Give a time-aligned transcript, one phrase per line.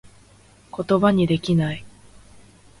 [0.71, 1.85] ことばにできなぁい